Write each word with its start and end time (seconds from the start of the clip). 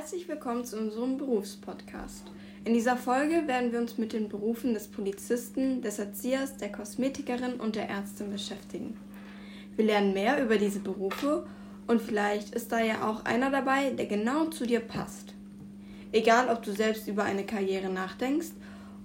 Herzlich 0.00 0.28
willkommen 0.28 0.64
zu 0.64 0.78
unserem 0.78 1.18
Berufspodcast. 1.18 2.24
In 2.64 2.72
dieser 2.72 2.96
Folge 2.96 3.46
werden 3.46 3.70
wir 3.70 3.78
uns 3.78 3.98
mit 3.98 4.14
den 4.14 4.30
Berufen 4.30 4.72
des 4.72 4.88
Polizisten, 4.88 5.82
des 5.82 5.98
Erziehers, 5.98 6.56
der 6.56 6.72
Kosmetikerin 6.72 7.60
und 7.60 7.76
der 7.76 7.90
Ärztin 7.90 8.30
beschäftigen. 8.30 8.96
Wir 9.76 9.84
lernen 9.84 10.14
mehr 10.14 10.42
über 10.42 10.56
diese 10.56 10.80
Berufe 10.80 11.46
und 11.86 12.00
vielleicht 12.00 12.54
ist 12.54 12.72
da 12.72 12.80
ja 12.80 13.06
auch 13.06 13.26
einer 13.26 13.50
dabei, 13.50 13.90
der 13.90 14.06
genau 14.06 14.46
zu 14.46 14.64
dir 14.64 14.80
passt. 14.80 15.34
Egal, 16.12 16.48
ob 16.48 16.62
du 16.62 16.72
selbst 16.72 17.06
über 17.06 17.24
eine 17.24 17.44
Karriere 17.44 17.90
nachdenkst 17.90 18.52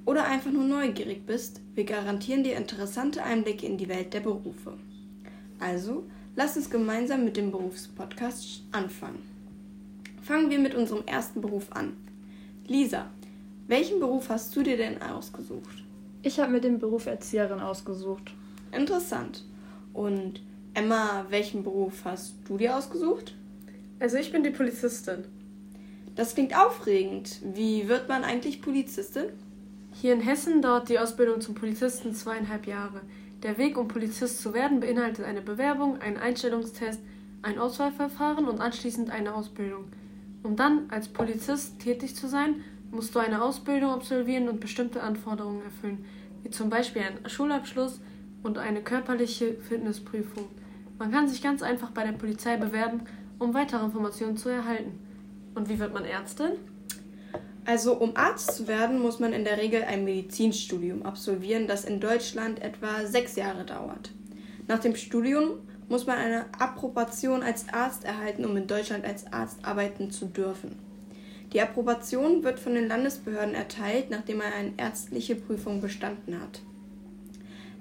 oder 0.05 0.23
einfach 0.23 0.53
nur 0.53 0.63
neugierig 0.63 1.25
bist, 1.25 1.59
wir 1.73 1.83
garantieren 1.83 2.45
dir 2.45 2.55
interessante 2.55 3.21
Einblicke 3.21 3.65
in 3.65 3.77
die 3.77 3.89
Welt 3.89 4.13
der 4.13 4.21
Berufe. 4.21 4.77
Also, 5.59 6.05
lass 6.37 6.55
uns 6.55 6.69
gemeinsam 6.69 7.25
mit 7.25 7.35
dem 7.35 7.51
Berufspodcast 7.51 8.63
anfangen. 8.71 9.34
Fangen 10.25 10.49
wir 10.49 10.57
mit 10.57 10.73
unserem 10.73 11.05
ersten 11.05 11.39
Beruf 11.39 11.71
an. 11.71 11.95
Lisa, 12.65 13.11
welchen 13.67 13.99
Beruf 13.99 14.29
hast 14.29 14.55
du 14.55 14.63
dir 14.63 14.75
denn 14.75 14.99
ausgesucht? 14.99 15.83
Ich 16.23 16.39
habe 16.39 16.51
mir 16.51 16.61
den 16.61 16.79
Beruf 16.79 17.05
Erzieherin 17.05 17.59
ausgesucht. 17.59 18.33
Interessant. 18.71 19.45
Und 19.93 20.41
Emma, 20.73 21.27
welchen 21.29 21.61
Beruf 21.61 22.05
hast 22.05 22.37
du 22.47 22.57
dir 22.57 22.75
ausgesucht? 22.75 23.35
Also 23.99 24.17
ich 24.17 24.31
bin 24.31 24.41
die 24.41 24.49
Polizistin. 24.49 25.25
Das 26.15 26.33
klingt 26.33 26.57
aufregend. 26.57 27.39
Wie 27.53 27.87
wird 27.87 28.09
man 28.09 28.23
eigentlich 28.23 28.63
Polizistin? 28.63 29.25
Hier 29.93 30.13
in 30.13 30.21
Hessen 30.21 30.63
dauert 30.63 30.89
die 30.89 30.97
Ausbildung 30.97 31.39
zum 31.39 31.53
Polizisten 31.53 32.15
zweieinhalb 32.15 32.65
Jahre. 32.65 33.01
Der 33.43 33.59
Weg, 33.59 33.77
um 33.77 33.87
Polizist 33.87 34.41
zu 34.41 34.55
werden, 34.55 34.79
beinhaltet 34.79 35.23
eine 35.23 35.41
Bewerbung, 35.41 36.01
einen 36.01 36.17
Einstellungstest, 36.17 36.99
ein 37.43 37.59
Auswahlverfahren 37.59 38.47
und 38.47 38.59
anschließend 38.59 39.11
eine 39.11 39.35
Ausbildung. 39.35 39.85
Um 40.45 40.55
dann 40.55 40.83
als 40.91 41.07
Polizist 41.07 41.79
tätig 41.79 42.15
zu 42.15 42.27
sein, 42.27 42.63
musst 42.91 43.15
du 43.15 43.19
eine 43.19 43.41
Ausbildung 43.41 43.89
absolvieren 43.89 44.47
und 44.47 44.59
bestimmte 44.59 45.01
Anforderungen 45.01 45.63
erfüllen, 45.63 46.05
wie 46.43 46.51
zum 46.51 46.69
Beispiel 46.69 47.01
einen 47.01 47.27
Schulabschluss 47.27 47.99
und 48.43 48.59
eine 48.59 48.83
körperliche 48.83 49.55
Fitnessprüfung. 49.55 50.45
Man 50.99 51.11
kann 51.11 51.27
sich 51.27 51.41
ganz 51.41 51.63
einfach 51.63 51.89
bei 51.89 52.03
der 52.03 52.11
Polizei 52.11 52.57
bewerben, 52.57 53.01
um 53.39 53.55
weitere 53.55 53.83
Informationen 53.85 54.37
zu 54.37 54.49
erhalten. 54.49 54.99
Und 55.55 55.67
wie 55.67 55.79
wird 55.79 55.95
man 55.95 56.05
Ärztin? 56.05 56.51
Also 57.65 57.95
um 57.97 58.15
Arzt 58.15 58.55
zu 58.55 58.67
werden, 58.67 58.99
muss 58.99 59.19
man 59.19 59.33
in 59.33 59.45
der 59.45 59.57
Regel 59.57 59.81
ein 59.81 60.05
Medizinstudium 60.05 61.01
absolvieren, 61.01 61.65
das 61.65 61.85
in 61.85 61.99
Deutschland 61.99 62.61
etwa 62.61 63.07
sechs 63.07 63.35
Jahre 63.35 63.65
dauert. 63.65 64.11
Nach 64.67 64.77
dem 64.77 64.95
Studium 64.95 65.57
muss 65.87 66.07
man 66.07 66.17
eine 66.17 66.45
Approbation 66.57 67.43
als 67.43 67.69
Arzt 67.71 68.03
erhalten, 68.03 68.45
um 68.45 68.57
in 68.57 68.67
Deutschland 68.67 69.05
als 69.05 69.31
Arzt 69.31 69.59
arbeiten 69.63 70.11
zu 70.11 70.25
dürfen. 70.25 70.75
Die 71.53 71.61
Approbation 71.61 72.43
wird 72.43 72.59
von 72.59 72.73
den 72.73 72.87
Landesbehörden 72.87 73.55
erteilt, 73.55 74.09
nachdem 74.09 74.39
man 74.39 74.51
eine 74.51 74.73
ärztliche 74.77 75.35
Prüfung 75.35 75.79
bestanden 75.81 76.41
hat. 76.41 76.61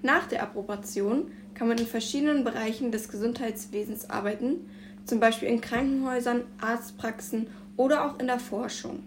Nach 0.03 0.27
der 0.27 0.43
Approbation 0.43 1.31
kann 1.55 1.69
man 1.69 1.79
in 1.79 1.87
verschiedenen 1.87 2.45
Bereichen 2.45 2.93
des 2.93 3.09
Gesundheitswesens 3.09 4.11
arbeiten, 4.11 4.69
zum 5.07 5.19
Beispiel 5.19 5.49
in 5.49 5.61
Krankenhäusern, 5.61 6.43
Arztpraxen 6.61 7.47
oder 7.77 8.05
auch 8.05 8.19
in 8.19 8.27
der 8.27 8.39
Forschung. 8.39 9.03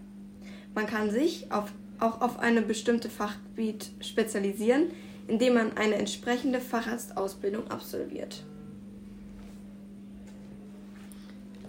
Man 0.74 0.86
kann 0.86 1.10
sich 1.10 1.50
auf, 1.50 1.72
auch 1.98 2.20
auf 2.20 2.38
eine 2.38 2.62
bestimmte 2.62 3.10
Fachgebiet 3.10 3.90
spezialisieren, 4.00 4.90
indem 5.28 5.54
man 5.54 5.76
eine 5.76 5.96
entsprechende 5.96 6.60
Facharztausbildung 6.60 7.70
absolviert. 7.70 8.44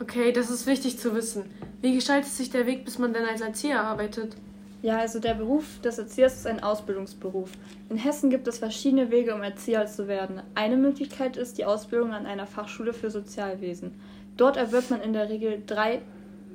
Okay, 0.02 0.32
das 0.32 0.50
ist 0.50 0.66
wichtig 0.66 0.98
zu 0.98 1.14
wissen. 1.14 1.44
Wie 1.82 1.94
gestaltet 1.94 2.32
sich 2.32 2.50
der 2.50 2.66
Weg, 2.66 2.86
bis 2.86 3.00
man 3.00 3.14
denn 3.14 3.26
als 3.26 3.42
Erzieher 3.42 3.82
arbeitet? 3.82 4.36
Ja, 4.82 4.98
also 4.98 5.20
der 5.20 5.34
Beruf 5.34 5.82
des 5.82 5.98
Erziehers 5.98 6.38
ist 6.38 6.48
ein 6.48 6.64
Ausbildungsberuf. 6.64 7.52
In 7.90 7.98
Hessen 7.98 8.30
gibt 8.30 8.48
es 8.48 8.60
verschiedene 8.60 9.12
Wege, 9.12 9.36
um 9.36 9.44
Erzieher 9.44 9.86
zu 9.88 10.08
werden. 10.08 10.42
Eine 10.56 10.78
Möglichkeit 10.78 11.36
ist 11.36 11.58
die 11.58 11.66
Ausbildung 11.66 12.14
an 12.14 12.26
einer 12.26 12.48
Fachschule 12.48 12.94
für 12.94 13.12
Sozialwesen. 13.12 13.92
Dort 14.38 14.56
erwirbt 14.56 14.90
man 14.90 15.02
in 15.02 15.12
der 15.12 15.28
Regel 15.28 15.62
drei 15.68 16.00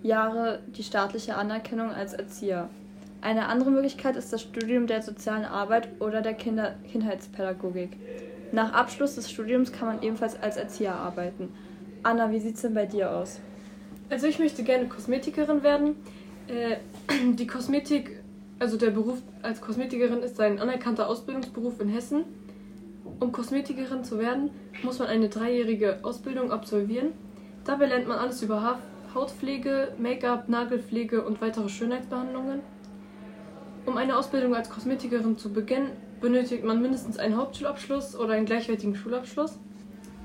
Jahre 0.03 0.61
die 0.69 0.82
staatliche 0.82 1.34
Anerkennung 1.37 1.91
als 1.91 2.15
Erzieher. 2.15 2.71
Eine 3.21 3.47
andere 3.47 3.71
Möglichkeit 3.71 4.16
ist 4.16 4.32
das 4.32 4.41
Studium 4.41 4.87
der 4.87 5.03
sozialen 5.03 5.44
Arbeit 5.44 5.88
oder 6.00 6.22
der 6.22 6.34
Kinder 6.34 6.76
Kindheitspädagogik. 6.91 7.91
Nach 8.53 8.72
Abschluss 8.72 9.16
des 9.16 9.31
Studiums 9.31 9.71
kann 9.71 9.88
man 9.88 10.03
ebenfalls 10.03 10.41
als 10.43 10.56
Erzieher 10.56 10.94
arbeiten. 10.94 11.50
Anna, 12.04 12.31
wie 12.31 12.38
sieht 12.38 12.56
es 12.56 12.62
denn 12.62 12.75
bei 12.75 12.84
dir 12.84 13.10
aus? 13.10 13.41
Also 14.10 14.26
ich 14.26 14.38
möchte 14.38 14.62
gerne 14.62 14.87
Kosmetikerin 14.88 15.62
werden. 15.62 15.97
Äh, 16.48 16.76
die 17.32 17.47
Kosmetik, 17.47 18.22
also 18.59 18.76
der 18.76 18.91
Beruf 18.91 19.22
als 19.42 19.62
Kosmetikerin 19.62 20.22
ist 20.22 20.38
ein 20.38 20.59
anerkannter 20.59 21.09
Ausbildungsberuf 21.09 21.81
in 21.81 21.88
Hessen. 21.88 22.25
Um 23.20 23.32
Kosmetikerin 23.32 24.04
zu 24.04 24.19
werden, 24.19 24.50
muss 24.82 24.98
man 24.98 25.09
eine 25.09 25.31
dreijährige 25.31 26.00
Ausbildung 26.03 26.53
absolvieren. 26.53 27.12
Dabei 27.64 27.87
lernt 27.87 28.06
man 28.06 28.19
alles 28.19 28.43
über 28.43 28.78
Hautpflege, 29.14 29.94
Make-up, 29.98 30.50
Nagelpflege 30.50 31.25
und 31.25 31.41
weitere 31.41 31.70
Schönheitsbehandlungen. 31.70 32.60
Um 33.87 33.97
eine 33.97 34.19
Ausbildung 34.19 34.54
als 34.54 34.69
Kosmetikerin 34.69 35.38
zu 35.38 35.53
beginnen, 35.53 35.91
benötigt 36.20 36.64
man 36.64 36.82
mindestens 36.82 37.19
einen 37.19 37.37
Hauptschulabschluss 37.37 38.14
oder 38.14 38.34
einen 38.34 38.47
gleichwertigen 38.47 38.94
Schulabschluss. 38.94 39.59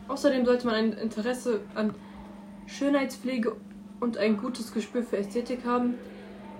Außerdem 0.09 0.45
sollte 0.45 0.65
man 0.65 0.75
ein 0.75 0.93
Interesse 0.93 1.61
an 1.75 1.93
Schönheitspflege 2.65 3.55
und 3.99 4.17
ein 4.17 4.37
gutes 4.37 4.73
Gespür 4.73 5.03
für 5.03 5.17
Ästhetik 5.17 5.59
haben. 5.65 5.95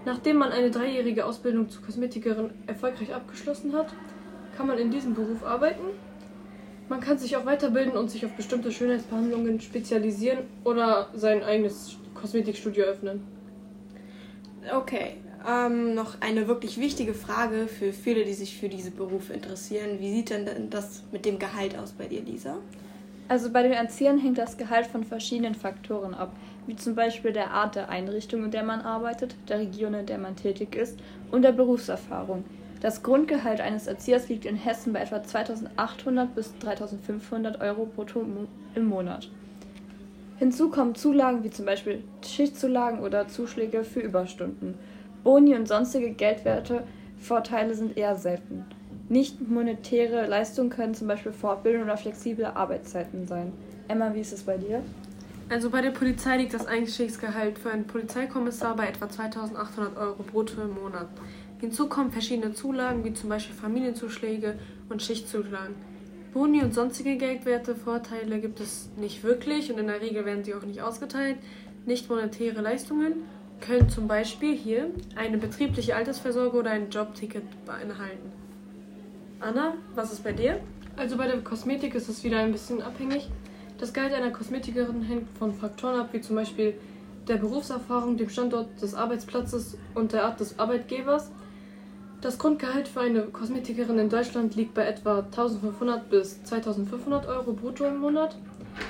Nachdem 0.06 0.38
man 0.38 0.52
eine 0.52 0.72
dreijährige 0.72 1.26
Ausbildung 1.26 1.70
zur 1.70 1.84
Kosmetikerin 1.84 2.52
erfolgreich 2.68 3.14
abgeschlossen 3.14 3.74
hat, 3.74 3.88
kann 4.56 4.68
man 4.68 4.78
in 4.78 4.92
diesem 4.92 5.16
Beruf 5.16 5.44
arbeiten. 5.44 5.84
Man 6.90 7.02
kann 7.02 7.18
sich 7.18 7.36
auch 7.38 7.46
weiterbilden 7.46 7.94
und 7.94 8.10
sich 8.10 8.26
auf 8.26 8.32
bestimmte 8.34 8.72
Schönheitsbehandlungen 8.72 9.60
spezialisieren 9.62 10.40
oder 10.64 11.10
sein 11.14 11.44
eigenes 11.44 11.98
Kosmetikstudio 12.14 12.84
öffnen. 12.86 13.24
Okay, 14.76 15.18
ähm, 15.48 15.96
noch 15.96 16.22
eine 16.22 16.48
wirklich 16.48 16.80
wichtige 16.80 17.14
Frage 17.14 17.68
für 17.68 17.94
viele, 17.94 18.26
die 18.26 18.34
sich 18.34 18.58
für 18.60 18.70
diese 18.70 18.92
Berufe 18.92 19.34
interessieren. 19.34 20.00
Wie 20.00 20.14
sieht 20.14 20.30
denn 20.30 20.70
das 20.70 21.04
mit 21.12 21.26
dem 21.26 21.40
Gehalt 21.40 21.78
aus 21.78 21.94
bei 21.94 22.06
dir, 22.06 22.22
Lisa? 22.22 22.58
Also 23.30 23.52
bei 23.52 23.62
den 23.62 23.74
Erziehern 23.74 24.18
hängt 24.18 24.40
das 24.40 24.58
Gehalt 24.58 24.88
von 24.88 25.04
verschiedenen 25.04 25.54
Faktoren 25.54 26.16
ab, 26.16 26.32
wie 26.66 26.76
zum 26.76 26.96
Beispiel 26.96 27.32
der 27.32 27.52
Art 27.52 27.76
der 27.76 27.90
Einrichtung, 27.90 28.44
in 28.44 28.50
der 28.52 28.64
man 28.64 28.82
arbeitet, 28.82 29.36
der 29.48 29.60
Region, 29.60 29.94
in 29.94 30.08
der 30.08 30.18
man 30.18 30.36
tätig 30.36 30.76
ist 30.76 31.00
und 31.32 31.44
der 31.44 31.52
Berufserfahrung. 31.52 32.44
Das 32.82 33.04
Grundgehalt 33.04 33.62
eines 33.62 33.86
Erziehers 33.86 34.30
liegt 34.30 34.46
in 34.46 34.56
Hessen 34.56 34.94
bei 34.94 35.02
etwa 35.02 35.22
2800 35.22 36.34
bis 36.34 36.58
3500 36.58 37.62
Euro 37.62 37.86
brutto 37.86 38.26
im 38.74 38.86
Monat. 38.86 39.30
Hinzu 40.38 40.70
kommen 40.72 40.96
Zulagen 40.96 41.44
wie 41.44 41.52
zum 41.52 41.66
Beispiel 41.66 42.04
Schichtzulagen 42.26 43.02
oder 43.02 43.28
Zuschläge 43.28 43.84
für 43.84 44.00
Überstunden. 44.00 44.74
Boni 45.24 45.54
und 45.56 45.68
sonstige 45.68 46.12
Geldwerte 46.12 46.84
Vorteile 47.20 47.76
sind 47.76 47.96
eher 47.96 48.16
selten. 48.16 48.66
Nicht 49.10 49.50
monetäre 49.50 50.28
Leistungen 50.28 50.70
können 50.70 50.94
zum 50.94 51.08
Beispiel 51.08 51.32
Fortbildung 51.32 51.84
oder 51.84 51.98
flexible 51.98 52.46
Arbeitszeiten 52.46 53.28
sein. 53.28 53.52
Emma, 53.88 54.14
wie 54.14 54.20
ist 54.20 54.34
es 54.34 54.44
bei 54.44 54.56
dir? 54.56 54.84
Also 55.50 55.72
bei 55.72 55.82
der 55.82 55.90
Polizei 55.90 56.38
liegt 56.38 56.54
das 56.54 56.68
Einstiegsgehalt 56.68 57.58
für 57.58 57.72
einen 57.72 57.88
Polizeikommissar 57.88 58.76
bei 58.76 58.88
etwa 58.88 59.10
2800 59.10 59.98
Euro 59.98 60.22
brutto 60.22 60.62
im 60.62 60.76
Monat. 60.76 61.08
Hinzu 61.60 61.90
kommen 61.90 62.12
verschiedene 62.12 62.54
Zulagen 62.54 63.04
wie 63.04 63.14
zum 63.14 63.30
Beispiel 63.30 63.56
Familienzuschläge 63.56 64.60
und 64.90 65.02
Schichtzulagen. 65.02 65.74
Boni 66.32 66.62
und 66.62 66.76
sonstige 66.76 67.18
Geldwerte, 67.18 67.76
Vorteile 67.76 68.40
gibt 68.40 68.60
es 68.60 68.92
nicht 68.96 69.24
wirklich 69.24 69.72
und 69.72 69.80
in 69.80 69.88
der 69.88 70.02
Regel 70.02 70.24
werden 70.24 70.44
sie 70.44 70.54
auch 70.54 70.62
nicht 70.62 70.82
ausgeteilt. 70.82 71.38
Nicht 71.88 72.08
monetäre 72.12 72.62
Leistungen 72.62 73.24
können 73.60 73.90
zum 73.90 74.08
Beispiel 74.08 74.56
hier 74.56 74.92
eine 75.16 75.40
betriebliche 75.40 75.96
Altersversorgung 75.96 76.60
oder 76.60 76.70
ein 76.70 76.92
Jobticket 76.92 77.66
beinhalten. 77.66 78.49
Anna, 79.42 79.76
was 79.96 80.12
ist 80.12 80.22
bei 80.22 80.34
dir? 80.34 80.60
Also 80.98 81.16
bei 81.16 81.26
der 81.26 81.40
Kosmetik 81.42 81.96
ist 81.96 82.10
es 82.10 82.26
wieder 82.26 82.40
ein 82.40 82.52
bisschen 82.52 82.82
abhängig. 82.82 83.30
Das 83.78 83.94
Gehalt 83.94 84.14
einer 84.14 84.32
Kosmetikerin 84.32 85.02
hängt 85.02 85.30
von 85.38 85.54
Faktoren 85.54 85.98
ab, 85.98 86.10
wie 86.12 86.20
zum 86.20 86.36
Beispiel 86.36 86.74
der 87.30 87.38
Berufserfahrung, 87.38 88.18
dem 88.18 88.28
Standort 88.28 88.82
des 88.82 88.96
Arbeitsplatzes 88.96 89.78
und 89.96 90.12
der 90.12 90.26
Art 90.26 90.42
des 90.42 90.60
Arbeitgebers. 90.60 91.32
Das 92.20 92.38
Grundgehalt 92.38 92.90
für 92.90 93.00
eine 93.00 93.22
Kosmetikerin 93.22 93.98
in 93.98 94.10
Deutschland 94.10 94.58
liegt 94.58 94.74
bei 94.74 94.86
etwa 94.86 95.20
1500 95.20 96.10
bis 96.10 96.44
2500 96.44 97.26
Euro 97.28 97.54
brutto 97.54 97.86
im 97.86 98.00
Monat. 98.00 98.36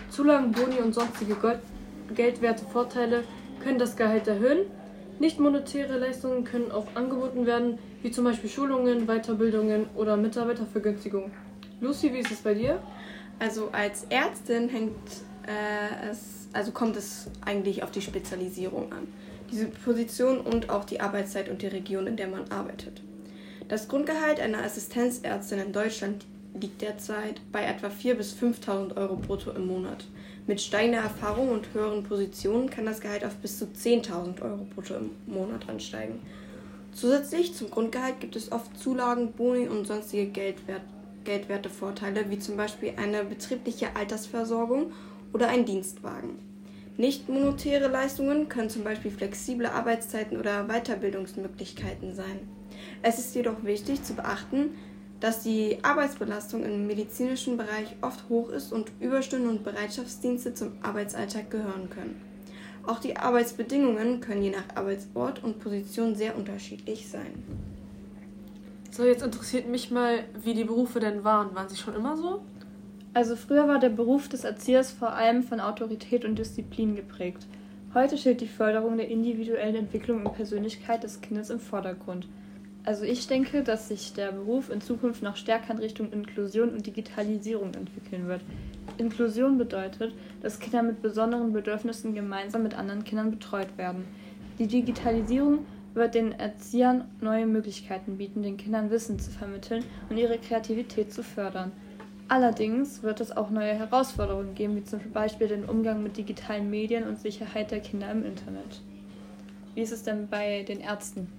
Zulagen, 0.10 0.52
Boni 0.52 0.80
und 0.84 0.96
sonstige 0.96 1.36
Geldwerte 2.16 2.66
Vorteile 2.66 3.24
können 3.64 3.78
das 3.78 3.96
Gehalt 3.96 4.28
erhöhen. 4.28 4.66
Nicht 5.20 5.40
monetäre 5.40 6.00
Leistungen 6.00 6.44
können 6.44 6.72
auch 6.72 6.88
angeboten 6.96 7.46
werden, 7.46 7.78
wie 8.02 8.12
zum 8.12 8.24
Beispiel 8.24 8.50
Schulungen, 8.50 9.06
Weiterbildungen 9.08 9.88
oder 9.96 10.18
Mitarbeitervergünstigungen. 10.18 11.32
Lucy, 11.82 12.14
wie 12.14 12.20
ist 12.20 12.32
es 12.32 12.40
bei 12.40 12.54
dir? 12.54 12.82
Also 13.40 13.70
als 13.72 14.06
Ärztin 14.10 14.70
hängt 14.70 14.98
äh, 15.48 16.10
es, 16.12 16.48
also 16.54 16.72
kommt 16.72 16.98
es 16.98 17.30
eigentlich 17.46 17.84
auf 17.84 17.92
die 17.92 18.02
Spezialisierung 18.02 18.92
an. 18.92 19.08
diese 19.52 19.68
Position 19.68 20.40
und 20.40 20.70
auch 20.70 20.86
die 20.86 21.02
Arbeitszeit 21.02 21.50
und 21.50 21.62
die 21.62 21.68
Region, 21.68 22.08
in 22.08 22.18
der 22.18 22.28
man 22.28 22.50
arbeitet. 22.52 23.02
Das 23.68 23.88
Grundgehalt 23.88 24.40
einer 24.40 24.64
Assistenzärztin 24.64 25.60
in 25.60 25.74
Deutschland 25.74 26.26
liegt 26.60 26.82
derzeit 26.82 27.42
bei 27.52 27.64
etwa 27.64 27.88
4.000 27.88 28.14
bis 28.16 28.36
5.000 28.36 28.98
Euro 28.98 29.16
brutto 29.16 29.52
im 29.52 29.68
Monat. 29.68 30.06
Mit 30.48 30.60
steigender 30.60 31.02
Erfahrung 31.02 31.50
und 31.50 31.74
höheren 31.74 32.04
Positionen 32.04 32.70
kann 32.70 32.86
das 32.86 33.02
Gehalt 33.02 33.24
auf 33.24 33.36
bis 33.36 33.60
zu 33.60 33.66
10.000 33.66 34.42
Euro 34.42 34.66
brutto 34.74 34.96
im 34.96 35.12
Monat 35.28 35.70
ansteigen. 35.70 36.20
Zusätzlich 36.92 37.54
zum 37.54 37.70
Grundgehalt 37.70 38.20
gibt 38.20 38.36
es 38.36 38.52
oft 38.52 38.78
Zulagen, 38.78 39.32
Boni 39.34 39.68
und 39.68 39.86
sonstige 39.86 40.28
Geldwert 40.28 40.82
Geldwertevorteile, 41.26 42.30
wie 42.30 42.40
zum 42.40 42.58
Beispiel 42.58 42.94
eine 42.98 43.24
betriebliche 43.24 43.96
Altersversorgung 43.96 44.94
oder 45.34 45.50
ein 45.50 45.66
Dienstwagen. 45.66 46.40
Nicht 46.98 47.30
monetäre 47.30 47.88
Leistungen 47.88 48.50
können 48.50 48.70
zum 48.70 48.84
Beispiel 48.84 49.12
flexible 49.12 49.68
Arbeitszeiten 49.68 50.38
oder 50.38 50.68
Weiterbildungsmöglichkeiten 50.68 52.16
sein. 52.16 52.40
Es 53.02 53.20
ist 53.20 53.36
jedoch 53.36 53.64
wichtig 53.64 54.04
zu 54.04 54.16
beachten, 54.16 54.72
dass 55.20 55.44
die 55.44 55.78
Arbeitsbelastung 55.84 56.64
im 56.64 56.88
medizinischen 56.88 57.58
Bereich 57.58 57.96
oft 58.02 58.28
hoch 58.30 58.50
ist 58.50 58.72
und 58.74 58.92
Überstunden 59.00 59.50
und 59.50 59.64
Bereitschaftsdienste 59.64 60.54
zum 60.54 60.74
Arbeitsalltag 60.82 61.50
gehören 61.52 61.90
können. 61.90 62.29
Auch 62.86 63.00
die 63.00 63.18
Arbeitsbedingungen 63.18 64.20
können 64.20 64.44
je 64.44 64.52
nach 64.52 64.76
Arbeitsort 64.76 65.44
und 65.44 65.60
Position 65.60 66.16
sehr 66.16 66.36
unterschiedlich 66.36 67.08
sein. 67.10 67.44
So, 68.92 69.06
jetzt 69.06 69.22
interessiert 69.22 69.68
mich 69.68 69.92
mal, 69.92 70.24
wie 70.44 70.54
die 70.54 70.64
Berufe 70.64 71.00
denn 71.00 71.24
waren. 71.24 71.54
Waren 71.56 71.70
sie 71.70 71.78
schon 71.78 71.96
immer 71.96 72.18
so? 72.18 72.42
Also 73.14 73.36
früher 73.36 73.68
war 73.68 73.80
der 73.80 73.90
Beruf 73.90 74.28
des 74.30 74.44
Erziehers 74.44 74.92
vor 74.92 75.14
allem 75.14 75.44
von 75.44 75.60
Autorität 75.60 76.26
und 76.26 76.38
Disziplin 76.38 76.96
geprägt. 76.96 77.46
Heute 77.94 78.18
steht 78.18 78.42
die 78.42 78.48
Förderung 78.48 78.98
der 78.98 79.10
individuellen 79.10 79.76
Entwicklung 79.76 80.26
und 80.26 80.36
Persönlichkeit 80.36 81.04
des 81.04 81.22
Kindes 81.22 81.50
im 81.50 81.60
Vordergrund. 81.60 82.28
Also 82.86 83.04
ich 83.04 83.28
denke, 83.28 83.64
dass 83.64 83.90
sich 83.90 84.14
der 84.14 84.32
Beruf 84.32 84.70
in 84.70 84.82
Zukunft 84.82 85.22
noch 85.22 85.36
stärker 85.36 85.74
in 85.74 85.80
Richtung 85.80 86.12
Inklusion 86.12 86.70
und 86.70 86.86
Digitalisierung 86.86 87.74
entwickeln 87.74 88.28
wird. 88.28 88.42
Inklusion 88.98 89.58
bedeutet, 89.58 90.14
dass 90.42 90.60
Kinder 90.60 90.82
mit 90.82 91.02
besonderen 91.02 91.54
Bedürfnissen 91.54 92.16
gemeinsam 92.16 92.64
mit 92.64 92.74
anderen 92.74 93.04
Kindern 93.04 93.32
betreut 93.32 93.78
werden. 93.78 94.06
Die 94.58 94.68
Digitalisierung 94.68 95.66
wird 95.94 96.16
den 96.16 96.32
Erziehern 96.32 97.06
neue 97.22 97.46
Möglichkeiten 97.46 98.18
bieten, 98.18 98.44
den 98.44 98.58
Kindern 98.58 98.90
Wissen 98.90 99.20
zu 99.20 99.32
vermitteln 99.32 99.84
und 100.10 100.18
ihre 100.18 100.38
Kreativität 100.38 101.14
zu 101.14 101.24
fördern. 101.24 101.72
Allerdings 102.28 103.02
wird 103.02 103.22
es 103.22 103.36
auch 103.36 103.50
neue 103.50 103.74
Herausforderungen 103.74 104.54
geben, 104.54 104.76
wie 104.76 104.84
zum 104.84 105.00
Beispiel 105.12 105.48
den 105.48 105.66
Umgang 105.66 106.04
mit 106.04 106.16
digitalen 106.16 106.70
Medien 106.70 107.08
und 107.08 107.20
Sicherheit 107.20 107.72
der 107.72 107.80
Kinder 107.80 108.12
im 108.12 108.24
Internet. 108.24 108.82
Wie 109.74 109.82
ist 109.82 109.92
es 109.92 110.04
denn 110.04 110.28
bei 110.28 110.64
den 110.64 110.80
Ärzten? 110.80 111.39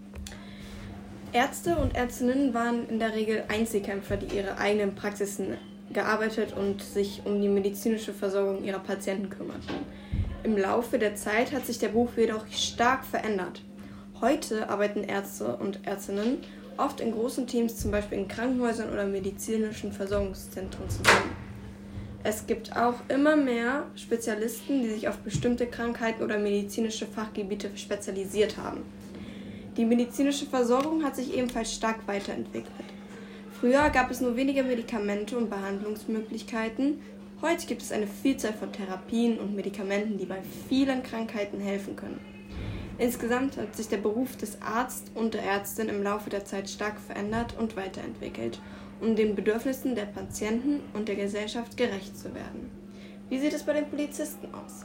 Ärzte 1.33 1.77
und 1.77 1.95
Ärztinnen 1.95 2.55
waren 2.55 2.89
in 2.89 2.99
der 2.99 3.15
Regel 3.15 3.45
Einzelkämpfer, 3.47 4.17
die 4.17 4.37
ihre 4.37 4.59
eigenen 4.59 4.97
Praxisen 4.97 5.57
gearbeitet 5.93 6.55
und 6.57 6.83
sich 6.83 7.23
um 7.25 7.41
die 7.41 7.49
medizinische 7.49 8.13
Versorgung 8.13 8.65
ihrer 8.65 8.81
Patienten 8.81 9.31
kümmerten. 9.31 9.77
Im 10.43 10.59
Laufe 10.59 10.99
der 10.99 11.15
Zeit 11.15 11.53
hat 11.53 11.67
sich 11.67 11.79
der 11.79 11.89
Beruf 11.89 12.17
jedoch 12.17 12.47
stark 12.49 13.05
verändert. 13.05 13.63
Heute 14.21 14.69
arbeiten 14.69 15.05
Ärzte 15.05 15.57
und 15.57 15.87
Ärztinnen 15.87 16.39
oft 16.77 17.01
in 17.01 17.13
großen 17.13 17.47
Teams, 17.47 17.77
zum 17.77 17.93
Beispiel 17.93 18.19
in 18.19 18.29
Krankenhäusern 18.29 18.93
oder 18.93 19.07
medizinischen 19.07 19.93
Versorgungszentren 19.93 20.89
zusammen. 20.89 21.31
Es 22.25 22.47
gibt 22.47 22.77
auch 22.77 22.97
immer 23.09 23.37
mehr 23.37 23.85
Spezialisten, 23.95 24.83
die 24.83 24.91
sich 24.91 25.09
auf 25.09 25.19
bestimmte 25.19 25.67
Krankheiten 25.67 26.23
oder 26.25 26.39
medizinische 26.39 27.07
Fachgebiete 27.07 27.71
spezialisiert 27.77 28.57
haben. 28.57 28.83
Die 29.81 29.87
medizinische 29.87 30.45
Versorgung 30.45 31.03
hat 31.03 31.17
sich 31.17 31.35
ebenfalls 31.35 31.73
stark 31.73 32.07
weiterentwickelt. 32.07 32.85
Früher 33.59 33.89
gab 33.89 34.11
es 34.11 34.21
nur 34.21 34.37
wenige 34.37 34.63
Medikamente 34.63 35.39
und 35.39 35.49
Behandlungsmöglichkeiten. 35.49 37.01
Heute 37.41 37.67
gibt 37.67 37.81
es 37.81 37.91
eine 37.91 38.07
Vielzahl 38.07 38.53
von 38.53 38.71
Therapien 38.73 39.39
und 39.39 39.57
Medikamenten, 39.57 40.19
die 40.19 40.27
bei 40.27 40.43
vielen 40.69 41.03
Krankheiten 41.03 41.61
helfen 41.61 41.97
können. 41.97 42.21
Insgesamt 42.99 43.57
hat 43.57 43.75
sich 43.75 43.89
der 43.89 43.97
Beruf 43.97 44.37
des 44.37 44.61
Arzt 44.61 45.13
und 45.15 45.33
der 45.33 45.45
Ärztin 45.45 45.89
im 45.89 46.03
Laufe 46.03 46.29
der 46.29 46.45
Zeit 46.45 46.69
stark 46.69 47.01
verändert 47.01 47.57
und 47.59 47.75
weiterentwickelt, 47.75 48.61
um 49.01 49.17
den 49.17 49.35
Bedürfnissen 49.35 49.95
der 49.95 50.05
Patienten 50.05 50.81
und 50.93 51.09
der 51.09 51.17
Gesellschaft 51.17 51.79
gerecht 51.79 52.19
zu 52.19 52.35
werden. 52.35 52.71
Wie 53.31 53.39
sieht 53.39 53.55
es 53.55 53.63
bei 53.63 53.73
den 53.73 53.89
Polizisten 53.89 54.55
aus? 54.55 54.85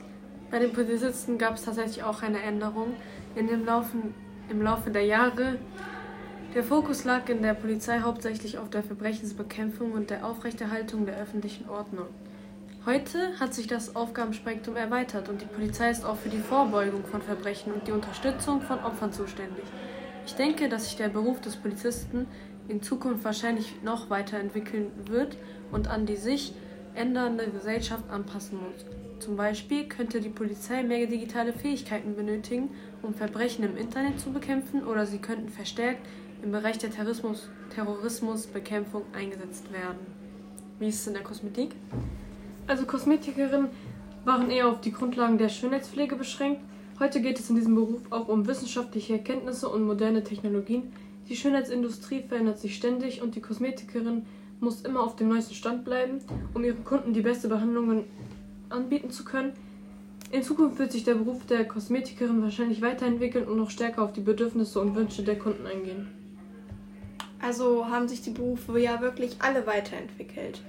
Bei 0.51 0.59
den 0.59 0.71
Polizisten 0.71 1.37
gab 1.37 1.55
es 1.55 1.65
tatsächlich 1.65 2.01
auch 2.01 2.21
eine 2.21 2.41
Änderung 2.41 2.93
in 3.35 3.47
dem 3.47 3.65
Laufen, 3.65 4.13
im 4.49 4.61
Laufe 4.61 4.91
der 4.91 5.05
Jahre. 5.05 5.57
Der 6.53 6.63
Fokus 6.63 7.03
lag 7.03 7.27
in 7.29 7.41
der 7.41 7.53
Polizei 7.53 7.99
hauptsächlich 7.99 8.57
auf 8.57 8.69
der 8.69 8.83
Verbrechensbekämpfung 8.83 9.91
und 9.91 10.09
der 10.09 10.25
Aufrechterhaltung 10.25 11.05
der 11.05 11.17
öffentlichen 11.17 11.69
Ordnung. 11.69 12.07
Heute 12.85 13.39
hat 13.39 13.53
sich 13.53 13.67
das 13.67 13.95
Aufgabenspektrum 13.95 14.75
erweitert 14.75 15.27
und 15.27 15.41
die 15.41 15.47
Polizei 15.47 15.89
ist 15.89 16.05
auch 16.05 16.17
für 16.17 16.29
die 16.29 16.37
Vorbeugung 16.37 17.03
von 17.03 17.21
Verbrechen 17.21 17.73
und 17.73 17.87
die 17.87 17.91
Unterstützung 17.91 18.61
von 18.61 18.79
Opfern 18.79 19.11
zuständig. 19.11 19.65
Ich 20.25 20.35
denke, 20.35 20.69
dass 20.69 20.85
sich 20.85 20.95
der 20.95 21.09
Beruf 21.09 21.41
des 21.41 21.55
Polizisten 21.55 22.27
in 22.67 22.81
Zukunft 22.81 23.25
wahrscheinlich 23.25 23.81
noch 23.83 24.09
weiterentwickeln 24.09 24.91
wird 25.07 25.37
und 25.71 25.87
an 25.87 26.05
die 26.05 26.15
sich 26.15 26.53
ändernde 26.93 27.47
Gesellschaft 27.47 28.09
anpassen 28.09 28.59
muss. 28.59 28.85
Zum 29.19 29.35
Beispiel 29.35 29.87
könnte 29.87 30.21
die 30.21 30.29
Polizei 30.29 30.83
mehr 30.83 31.07
digitale 31.07 31.53
Fähigkeiten 31.53 32.15
benötigen, 32.15 32.69
um 33.05 33.13
Verbrechen 33.13 33.63
im 33.63 33.77
Internet 33.77 34.19
zu 34.19 34.31
bekämpfen, 34.31 34.83
oder 34.83 35.05
sie 35.05 35.19
könnten 35.19 35.49
verstärkt 35.49 36.05
im 36.43 36.51
Bereich 36.51 36.77
der 36.77 36.91
Terrorismus, 36.91 37.49
Terrorismusbekämpfung 37.73 39.03
eingesetzt 39.13 39.71
werden. 39.71 39.99
Wie 40.79 40.87
ist 40.87 41.01
es 41.01 41.07
in 41.07 41.13
der 41.13 41.23
Kosmetik? 41.23 41.75
Also 42.67 42.85
Kosmetikerinnen 42.85 43.69
waren 44.25 44.49
eher 44.49 44.67
auf 44.67 44.81
die 44.81 44.91
Grundlagen 44.91 45.37
der 45.37 45.49
Schönheitspflege 45.49 46.15
beschränkt. 46.15 46.61
Heute 46.99 47.21
geht 47.21 47.39
es 47.39 47.49
in 47.49 47.55
diesem 47.55 47.75
Beruf 47.75 48.01
auch 48.09 48.27
um 48.27 48.47
wissenschaftliche 48.47 49.13
Erkenntnisse 49.13 49.69
und 49.69 49.83
moderne 49.83 50.23
Technologien. 50.23 50.91
Die 51.29 51.35
Schönheitsindustrie 51.35 52.23
verändert 52.27 52.59
sich 52.59 52.75
ständig 52.75 53.21
und 53.21 53.35
die 53.35 53.41
Kosmetikerin 53.41 54.25
muss 54.59 54.81
immer 54.81 55.01
auf 55.01 55.15
dem 55.15 55.29
neuesten 55.29 55.53
Stand 55.53 55.85
bleiben, 55.85 56.19
um 56.53 56.63
ihren 56.63 56.83
Kunden 56.83 57.13
die 57.13 57.21
beste 57.21 57.47
Behandlungen 57.47 58.05
anbieten 58.69 59.11
zu 59.11 59.25
können. 59.25 59.53
In 60.35 60.43
Zukunft 60.43 60.79
wird 60.79 60.91
sich 60.91 61.05
der 61.05 61.13
Beruf 61.13 61.45
der 61.45 61.63
Kosmetikerin 61.63 62.41
wahrscheinlich 62.41 62.81
weiterentwickeln 62.81 63.47
und 63.47 63.55
noch 63.55 63.69
stärker 63.69 64.01
auf 64.01 64.11
die 64.11 64.19
Bedürfnisse 64.19 64.81
und 64.81 64.93
Wünsche 64.93 65.23
der 65.23 65.39
Kunden 65.39 65.65
eingehen. 65.65 66.09
Also 67.41 67.87
haben 67.87 68.09
sich 68.09 68.21
die 68.21 68.31
Berufe 68.31 68.77
ja 68.77 68.99
wirklich 68.99 69.37
alle 69.39 69.65
weiterentwickelt. 69.65 70.59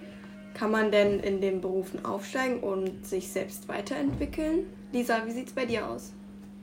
Kann 0.54 0.70
man 0.70 0.92
denn 0.92 1.18
in 1.18 1.40
den 1.40 1.60
Berufen 1.60 2.04
aufsteigen 2.04 2.60
und 2.60 3.04
sich 3.04 3.26
selbst 3.26 3.66
weiterentwickeln? 3.66 4.66
Lisa, 4.92 5.26
wie 5.26 5.32
sieht 5.32 5.48
es 5.48 5.52
bei 5.52 5.66
dir 5.66 5.88
aus? 5.88 6.12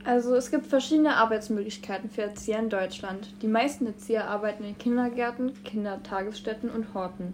Also 0.05 0.33
es 0.35 0.49
gibt 0.49 0.67
verschiedene 0.67 1.17
Arbeitsmöglichkeiten 1.17 2.09
für 2.09 2.21
Erzieher 2.21 2.59
in 2.59 2.69
Deutschland. 2.69 3.33
Die 3.41 3.47
meisten 3.47 3.85
Erzieher 3.85 4.29
arbeiten 4.29 4.63
in 4.63 4.77
Kindergärten, 4.77 5.61
Kindertagesstätten 5.65 6.69
und 6.69 6.93
Horten. 6.93 7.33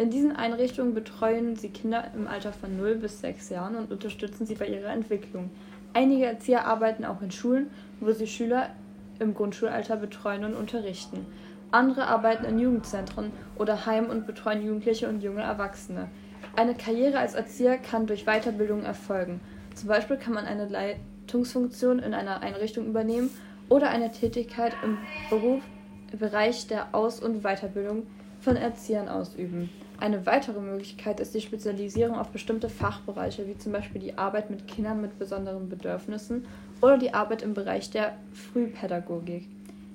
In 0.00 0.08
diesen 0.08 0.34
Einrichtungen 0.34 0.94
betreuen 0.94 1.56
sie 1.56 1.68
Kinder 1.68 2.10
im 2.14 2.26
Alter 2.26 2.54
von 2.54 2.74
0 2.74 2.94
bis 2.94 3.20
6 3.20 3.50
Jahren 3.50 3.76
und 3.76 3.92
unterstützen 3.92 4.46
sie 4.46 4.54
bei 4.54 4.66
ihrer 4.66 4.94
Entwicklung. 4.94 5.50
Einige 5.92 6.24
Erzieher 6.24 6.64
arbeiten 6.64 7.04
auch 7.04 7.20
in 7.20 7.30
Schulen, 7.30 7.68
wo 8.00 8.10
sie 8.12 8.26
Schüler 8.26 8.70
im 9.18 9.34
Grundschulalter 9.34 9.96
betreuen 9.96 10.44
und 10.44 10.54
unterrichten. 10.54 11.26
Andere 11.70 12.06
arbeiten 12.06 12.46
in 12.46 12.58
Jugendzentren 12.58 13.30
oder 13.58 13.84
Heim 13.84 14.06
und 14.06 14.26
betreuen 14.26 14.64
Jugendliche 14.64 15.06
und 15.06 15.22
junge 15.22 15.42
Erwachsene. 15.42 16.08
Eine 16.56 16.74
Karriere 16.74 17.18
als 17.18 17.34
Erzieher 17.34 17.76
kann 17.76 18.06
durch 18.06 18.24
Weiterbildung 18.24 18.84
erfolgen. 18.84 19.42
Zum 19.74 19.90
Beispiel 19.90 20.16
kann 20.16 20.32
man 20.32 20.46
eine 20.46 20.66
Leitungsfunktion 20.66 21.98
in 21.98 22.14
einer 22.14 22.40
Einrichtung 22.40 22.86
übernehmen 22.86 23.28
oder 23.68 23.90
eine 23.90 24.10
Tätigkeit 24.10 24.72
im 24.82 24.96
Beruf, 25.28 25.62
im 26.10 26.18
Bereich 26.18 26.68
der 26.68 26.94
Aus- 26.94 27.20
und 27.20 27.42
Weiterbildung 27.42 28.06
von 28.40 28.56
Erziehern 28.56 29.10
ausüben. 29.10 29.68
Eine 30.00 30.24
weitere 30.24 30.60
Möglichkeit 30.60 31.20
ist 31.20 31.34
die 31.34 31.42
Spezialisierung 31.42 32.18
auf 32.18 32.30
bestimmte 32.30 32.70
Fachbereiche, 32.70 33.46
wie 33.46 33.58
zum 33.58 33.72
Beispiel 33.72 34.00
die 34.00 34.16
Arbeit 34.16 34.48
mit 34.48 34.66
Kindern 34.66 35.02
mit 35.02 35.18
besonderen 35.18 35.68
Bedürfnissen 35.68 36.46
oder 36.80 36.96
die 36.96 37.12
Arbeit 37.12 37.42
im 37.42 37.52
Bereich 37.52 37.90
der 37.90 38.16
Frühpädagogik. 38.32 39.46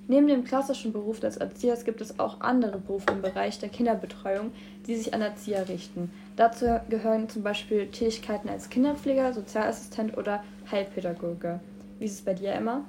Neben 0.08 0.28
dem 0.28 0.44
klassischen 0.44 0.94
Beruf 0.94 1.20
des 1.20 1.38
Erziehers 1.38 1.86
gibt 1.86 2.02
es 2.02 2.20
auch 2.20 2.42
andere 2.42 2.78
Berufe 2.78 3.12
im 3.12 3.24
Bereich 3.24 3.58
der 3.58 3.70
Kinderbetreuung, 3.70 4.52
die 4.86 4.96
sich 4.96 5.16
an 5.16 5.22
Erzieher 5.22 5.68
richten. 5.68 6.12
Dazu 6.36 6.80
gehören 6.88 7.28
zum 7.28 7.42
Beispiel 7.42 7.88
Tätigkeiten 7.88 8.48
als 8.48 8.70
Kinderpfleger, 8.70 9.34
Sozialassistent 9.34 10.16
oder 10.16 10.44
Heilpädagoge. 10.70 11.60
Wie 11.98 12.06
ist 12.06 12.14
es 12.14 12.22
bei 12.22 12.36
dir, 12.36 12.54
Emma? 12.54 12.86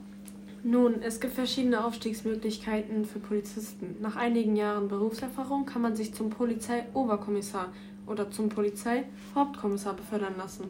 Nun, 0.69 1.01
es 1.01 1.21
gibt 1.21 1.35
verschiedene 1.35 1.85
Aufstiegsmöglichkeiten 1.85 3.05
für 3.05 3.21
Polizisten. 3.21 3.95
Nach 4.01 4.17
einigen 4.17 4.57
Jahren 4.57 4.89
Berufserfahrung 4.89 5.65
kann 5.65 5.81
man 5.81 5.95
sich 5.95 6.13
zum 6.13 6.29
Polizeioberkommissar 6.29 7.73
oder 8.05 8.33
zum 8.33 8.49
Polizeihauptkommissar 8.49 9.95
befördern 9.95 10.35
lassen. 10.37 10.65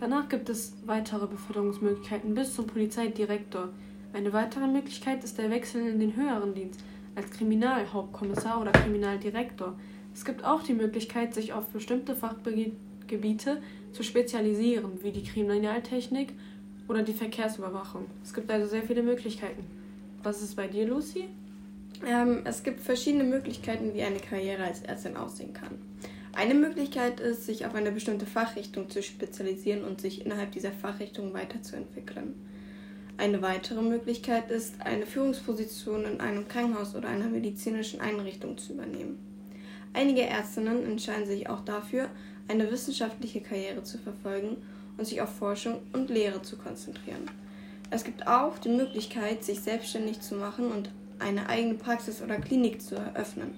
Danach 0.00 0.30
gibt 0.30 0.48
es 0.48 0.72
weitere 0.86 1.26
Beförderungsmöglichkeiten 1.26 2.34
bis 2.34 2.54
zum 2.54 2.66
Polizeidirektor. 2.66 3.68
Eine 4.14 4.32
weitere 4.32 4.66
Möglichkeit 4.66 5.22
ist 5.22 5.36
der 5.36 5.50
Wechsel 5.50 5.86
in 5.86 6.00
den 6.00 6.16
höheren 6.16 6.54
Dienst 6.54 6.80
als 7.14 7.30
Kriminalhauptkommissar 7.32 8.58
oder 8.58 8.72
Kriminaldirektor. 8.72 9.78
Es 10.14 10.24
gibt 10.24 10.46
auch 10.46 10.62
die 10.62 10.72
Möglichkeit, 10.72 11.34
sich 11.34 11.52
auf 11.52 11.66
bestimmte 11.66 12.16
Fachgebiete 12.16 13.60
zu 13.92 14.02
spezialisieren, 14.02 14.92
wie 15.02 15.12
die 15.12 15.24
Kriminaltechnik 15.24 16.32
oder 16.92 17.02
die 17.02 17.14
Verkehrsüberwachung. 17.14 18.04
Es 18.22 18.34
gibt 18.34 18.50
also 18.50 18.66
sehr 18.66 18.82
viele 18.82 19.02
Möglichkeiten. 19.02 19.64
Was 20.22 20.42
ist 20.42 20.56
bei 20.56 20.68
dir, 20.68 20.86
Lucy? 20.86 21.24
Ähm, 22.06 22.42
es 22.44 22.62
gibt 22.62 22.80
verschiedene 22.80 23.24
Möglichkeiten, 23.24 23.94
wie 23.94 24.02
eine 24.02 24.18
Karriere 24.18 24.64
als 24.64 24.82
Ärztin 24.82 25.16
aussehen 25.16 25.54
kann. 25.54 25.78
Eine 26.34 26.52
Möglichkeit 26.52 27.18
ist, 27.18 27.46
sich 27.46 27.64
auf 27.64 27.74
eine 27.74 27.92
bestimmte 27.92 28.26
Fachrichtung 28.26 28.90
zu 28.90 29.02
spezialisieren 29.02 29.84
und 29.84 30.02
sich 30.02 30.24
innerhalb 30.26 30.52
dieser 30.52 30.72
Fachrichtung 30.72 31.32
weiterzuentwickeln. 31.32 32.34
Eine 33.16 33.40
weitere 33.40 33.80
Möglichkeit 33.80 34.50
ist, 34.50 34.80
eine 34.80 35.06
Führungsposition 35.06 36.04
in 36.04 36.20
einem 36.20 36.46
Krankenhaus 36.46 36.94
oder 36.94 37.08
einer 37.08 37.28
medizinischen 37.28 38.00
Einrichtung 38.00 38.58
zu 38.58 38.74
übernehmen. 38.74 39.18
Einige 39.94 40.22
Ärztinnen 40.22 40.84
entscheiden 40.84 41.26
sich 41.26 41.48
auch 41.48 41.64
dafür, 41.64 42.08
eine 42.48 42.70
wissenschaftliche 42.70 43.40
Karriere 43.40 43.82
zu 43.82 43.96
verfolgen 43.96 44.58
und 44.96 45.06
sich 45.06 45.20
auf 45.20 45.34
Forschung 45.34 45.80
und 45.92 46.10
Lehre 46.10 46.42
zu 46.42 46.56
konzentrieren. 46.56 47.30
Es 47.90 48.04
gibt 48.04 48.26
auch 48.26 48.58
die 48.58 48.70
Möglichkeit, 48.70 49.44
sich 49.44 49.60
selbstständig 49.60 50.20
zu 50.20 50.34
machen 50.34 50.70
und 50.70 50.90
eine 51.18 51.48
eigene 51.48 51.74
Praxis 51.74 52.22
oder 52.22 52.36
Klinik 52.36 52.80
zu 52.80 52.94
eröffnen. 52.96 53.54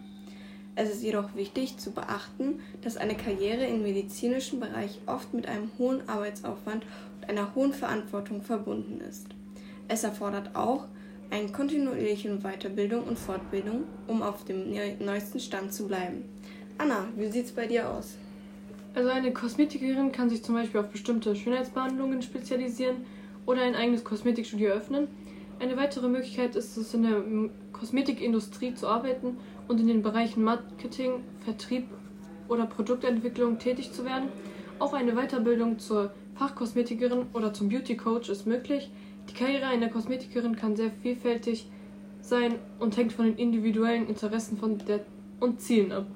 Es 0.77 0.91
ist 0.91 1.05
jedoch 1.05 1.37
wichtig 1.37 1.79
zu 1.79 1.93
beachten, 1.93 2.61
dass 2.83 2.97
eine 2.97 3.15
Karriere 3.15 3.65
im 3.65 3.83
medizinischen 3.83 4.59
Bereich 4.59 4.99
oft 5.07 5.33
mit 5.33 5.47
einem 5.47 5.71
hohen 5.79 6.09
Arbeitsaufwand 6.09 6.85
und 7.17 7.29
einer 7.29 7.55
hohen 7.55 7.73
Verantwortung 7.73 8.43
verbunden 8.43 9.01
ist. 9.01 9.29
Es 9.87 10.03
erfordert 10.03 10.57
auch 10.57 10.87
eine 11.31 11.49
kontinuierliche 11.53 12.37
Weiterbildung 12.39 13.05
und 13.05 13.19
Fortbildung, 13.19 13.85
um 14.09 14.23
auf 14.23 14.45
dem 14.45 14.73
neuesten 14.99 15.41
Stand 15.41 15.73
zu 15.73 15.87
bleiben. 15.87 16.25
Anna, 16.77 17.07
wie 17.17 17.31
sieht 17.31 17.47
es 17.47 17.53
bei 17.53 17.67
dir 17.67 17.89
aus? 17.89 18.17
Also 18.95 19.11
eine 19.11 19.33
Kosmetikerin 19.33 20.13
kann 20.13 20.31
sich 20.31 20.45
zum 20.45 20.55
Beispiel 20.55 20.81
auf 20.81 20.89
bestimmte 20.89 21.35
Schönheitsbehandlungen 21.35 22.23
spezialisieren 22.23 22.99
oder 23.45 23.63
ein 23.63 23.75
eigenes 23.75 24.05
Kosmetikstudio 24.05 24.71
öffnen. 24.71 25.09
Eine 25.59 25.77
weitere 25.77 26.09
Möglichkeit 26.09 26.55
ist 26.55 26.77
es, 26.77 26.95
in 26.95 27.03
der 27.03 27.23
Kosmetikindustrie 27.73 28.75
zu 28.75 28.87
arbeiten 28.87 29.39
und 29.67 29.81
in 29.81 29.89
den 29.89 30.03
Bereichen 30.03 30.45
Marketing, 30.45 31.25
Vertrieb 31.45 31.89
oder 32.49 32.67
Produktentwicklung 32.67 33.59
tätig 33.59 33.93
zu 33.93 34.05
werden. 34.05 34.29
Auch 34.79 34.93
eine 34.93 35.15
Weiterbildung 35.15 35.79
zur 35.81 36.13
Fachkosmetikerin 36.37 37.27
oder 37.33 37.53
zum 37.53 37.69
Beauty 37.69 37.97
Coach 37.97 38.29
ist 38.29 38.47
möglich. 38.47 38.91
Die 39.29 39.35
Karriere 39.35 39.67
einer 39.67 39.89
Kosmetikerin 39.89 40.55
kann 40.55 40.77
sehr 40.77 40.91
vielfältig 41.03 41.67
sein 42.21 42.57
und 42.79 42.97
hängt 42.97 43.13
von 43.13 43.25
den 43.25 43.37
individuellen 43.37 44.09
Interessen 44.09 44.57
von 44.57 44.79
der 44.79 45.01
und 45.41 45.61
Zielen 45.61 45.93
ab. 45.93 46.07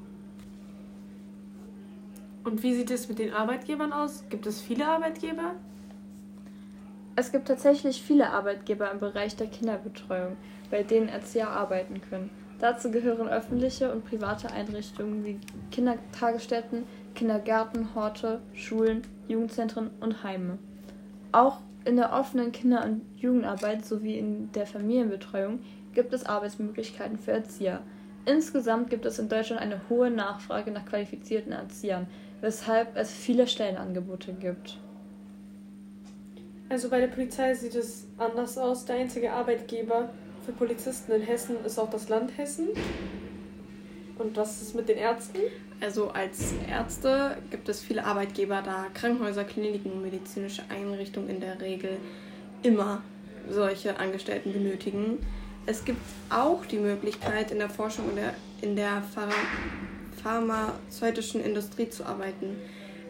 Und 2.48 2.62
wie 2.62 2.74
sieht 2.74 2.90
es 2.90 3.10
mit 3.10 3.18
den 3.18 3.34
Arbeitgebern 3.34 3.92
aus? 3.92 4.24
Gibt 4.30 4.46
es 4.46 4.62
viele 4.62 4.86
Arbeitgeber? 4.86 5.56
Es 7.14 7.30
gibt 7.30 7.46
tatsächlich 7.46 8.02
viele 8.02 8.30
Arbeitgeber 8.30 8.90
im 8.90 9.00
Bereich 9.00 9.36
der 9.36 9.48
Kinderbetreuung, 9.48 10.38
bei 10.70 10.82
denen 10.82 11.10
Erzieher 11.10 11.50
arbeiten 11.50 12.00
können. 12.00 12.30
Dazu 12.58 12.90
gehören 12.90 13.28
öffentliche 13.28 13.92
und 13.92 14.06
private 14.06 14.50
Einrichtungen 14.50 15.26
wie 15.26 15.38
Kindertagesstätten, 15.70 16.84
Kindergärten, 17.14 17.94
Horte, 17.94 18.40
Schulen, 18.54 19.02
Jugendzentren 19.28 19.90
und 20.00 20.22
Heime. 20.22 20.56
Auch 21.32 21.58
in 21.84 21.96
der 21.96 22.14
offenen 22.14 22.50
Kinder- 22.52 22.82
und 22.82 23.02
Jugendarbeit 23.18 23.84
sowie 23.84 24.16
in 24.16 24.50
der 24.52 24.66
Familienbetreuung 24.66 25.60
gibt 25.92 26.14
es 26.14 26.24
Arbeitsmöglichkeiten 26.24 27.18
für 27.18 27.32
Erzieher. 27.32 27.82
Insgesamt 28.24 28.88
gibt 28.88 29.04
es 29.04 29.18
in 29.18 29.28
Deutschland 29.28 29.60
eine 29.60 29.82
hohe 29.90 30.10
Nachfrage 30.10 30.70
nach 30.70 30.86
qualifizierten 30.86 31.52
Erziehern, 31.52 32.06
weshalb 32.40 32.96
es 32.96 33.10
viele 33.10 33.46
Stellenangebote 33.46 34.32
gibt. 34.32 34.78
Also 36.68 36.90
bei 36.90 37.00
der 37.00 37.08
Polizei 37.08 37.54
sieht 37.54 37.74
es 37.74 38.06
anders 38.18 38.58
aus. 38.58 38.84
Der 38.84 38.96
einzige 38.96 39.32
Arbeitgeber 39.32 40.10
für 40.44 40.52
Polizisten 40.52 41.12
in 41.12 41.22
Hessen 41.22 41.56
ist 41.64 41.78
auch 41.78 41.90
das 41.90 42.08
Land 42.08 42.36
Hessen. 42.36 42.68
Und 44.18 44.36
was 44.36 44.60
ist 44.60 44.74
mit 44.74 44.88
den 44.88 44.98
Ärzten? 44.98 45.38
Also 45.80 46.10
als 46.10 46.52
Ärzte 46.68 47.36
gibt 47.50 47.68
es 47.68 47.80
viele 47.80 48.04
Arbeitgeber, 48.04 48.62
da 48.62 48.86
Krankenhäuser, 48.92 49.44
Kliniken 49.44 49.92
und 49.92 50.02
medizinische 50.02 50.62
Einrichtungen 50.68 51.30
in 51.30 51.40
der 51.40 51.60
Regel 51.60 51.98
immer 52.62 53.02
solche 53.48 53.98
Angestellten 53.98 54.52
benötigen. 54.52 55.18
Es 55.66 55.84
gibt 55.84 56.00
auch 56.30 56.66
die 56.66 56.78
Möglichkeit, 56.78 57.50
in 57.50 57.58
der 57.58 57.70
Forschung 57.70 58.06
und 58.06 58.18
in 58.60 58.74
der 58.74 59.02
pharmazeutischen 60.22 61.42
Industrie 61.42 61.88
zu 61.88 62.04
arbeiten. 62.04 62.56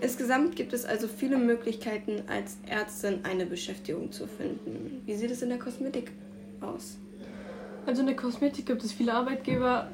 Insgesamt 0.00 0.55
gibt 0.55 0.73
es 0.73 0.85
also 0.85 1.09
viele 1.09 1.37
Möglichkeiten, 1.37 2.23
als 2.29 2.59
Ärztin 2.69 3.21
eine 3.25 3.47
Beschäftigung 3.47 4.12
zu 4.12 4.27
finden. 4.29 5.03
Wie 5.07 5.17
sieht 5.17 5.31
es 5.31 5.43
in 5.43 5.49
der 5.49 5.59
Kosmetik 5.59 6.12
aus? 6.61 6.99
Also 7.87 8.03
in 8.03 8.07
der 8.07 8.17
Kosmetik 8.17 8.67
gibt 8.67 8.85
es 8.85 8.93
viele 8.93 9.15
Arbeitgeber, 9.15 9.91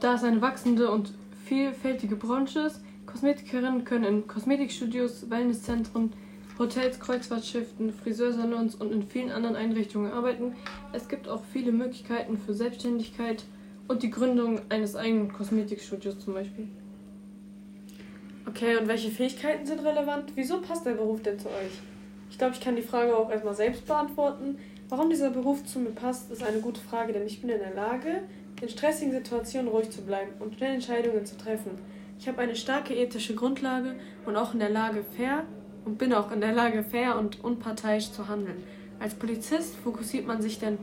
da 0.00 0.14
es 0.14 0.24
eine 0.24 0.40
wachsende 0.40 0.90
und 0.90 1.12
vielfältige 1.44 2.16
Branche 2.16 2.60
ist. 2.60 2.80
Kosmetikerinnen 3.04 3.84
können 3.84 4.04
in 4.04 4.26
Kosmetikstudios, 4.26 5.28
Wellnesszentren, 5.28 6.12
Hotels, 6.58 6.98
Kreuzfahrtschiffen, 7.00 7.92
Friseursalons 7.92 8.74
und 8.74 8.92
in 8.92 9.02
vielen 9.02 9.30
anderen 9.30 9.56
Einrichtungen 9.56 10.12
arbeiten. 10.12 10.54
Es 10.92 11.08
gibt 11.08 11.28
auch 11.28 11.42
viele 11.52 11.72
Möglichkeiten 11.72 12.38
für 12.38 12.54
Selbstständigkeit 12.54 13.44
und 13.92 14.02
die 14.02 14.10
Gründung 14.10 14.60
eines 14.70 14.96
eigenen 14.96 15.30
Kosmetikstudios 15.30 16.18
zum 16.18 16.34
Beispiel. 16.34 16.66
Okay, 18.46 18.76
und 18.76 18.88
welche 18.88 19.10
Fähigkeiten 19.10 19.66
sind 19.66 19.84
relevant? 19.84 20.32
Wieso 20.34 20.60
passt 20.60 20.84
der 20.86 20.92
Beruf 20.92 21.22
denn 21.22 21.38
zu 21.38 21.48
euch? 21.48 21.80
Ich 22.30 22.38
glaube, 22.38 22.54
ich 22.54 22.60
kann 22.60 22.74
die 22.74 22.82
Frage 22.82 23.14
auch 23.14 23.30
erstmal 23.30 23.54
selbst 23.54 23.86
beantworten. 23.86 24.56
Warum 24.88 25.10
dieser 25.10 25.30
Beruf 25.30 25.64
zu 25.64 25.78
mir 25.78 25.90
passt, 25.90 26.30
ist 26.32 26.42
eine 26.42 26.60
gute 26.60 26.80
Frage, 26.80 27.12
denn 27.12 27.26
ich 27.26 27.40
bin 27.40 27.50
in 27.50 27.58
der 27.58 27.74
Lage, 27.74 28.22
in 28.60 28.68
stressigen 28.68 29.12
Situationen 29.12 29.68
ruhig 29.68 29.90
zu 29.90 30.02
bleiben 30.02 30.32
und 30.40 30.54
schnell 30.54 30.74
Entscheidungen 30.74 31.26
zu 31.26 31.36
treffen. 31.36 31.72
Ich 32.18 32.26
habe 32.26 32.40
eine 32.40 32.56
starke 32.56 32.94
ethische 32.94 33.34
Grundlage 33.34 33.94
und 34.24 34.36
auch 34.36 34.54
in 34.54 34.60
der 34.60 34.70
Lage 34.70 35.04
fair 35.16 35.44
und 35.84 35.98
bin 35.98 36.14
auch 36.14 36.32
in 36.32 36.40
der 36.40 36.52
Lage 36.52 36.82
fair 36.82 37.18
und 37.18 37.44
unparteiisch 37.44 38.10
zu 38.10 38.28
handeln. 38.28 38.62
Als 39.00 39.14
Polizist 39.14 39.76
fokussiert 39.76 40.26
man 40.26 40.40
sich 40.40 40.58
dann 40.58 40.78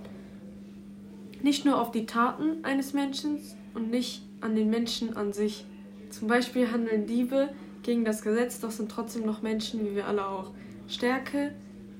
nicht 1.41 1.65
nur 1.65 1.81
auf 1.81 1.91
die 1.91 2.05
Taten 2.05 2.63
eines 2.63 2.93
Menschen 2.93 3.39
und 3.74 3.89
nicht 3.89 4.24
an 4.41 4.55
den 4.55 4.69
Menschen 4.69 5.15
an 5.15 5.34
sich. 5.34 5.65
Zum 6.10 6.27
Beispiel 6.27 6.72
handeln 6.72 7.05
Diebe 7.05 7.50
gegen 7.84 8.05
das 8.05 8.22
Gesetz, 8.22 8.60
doch 8.60 8.72
sind 8.72 8.91
trotzdem 8.91 9.25
noch 9.25 9.41
Menschen, 9.41 9.86
wie 9.86 9.96
wir 9.96 10.08
alle 10.08 10.27
auch. 10.27 10.51
Stärke 10.88 11.53